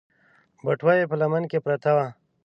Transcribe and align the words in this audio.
بټوه 0.63 0.93
يې 0.99 1.05
په 1.11 1.15
لمن 1.21 1.43
کې 1.51 1.59
پرته 1.65 1.91
وه. 1.95 2.07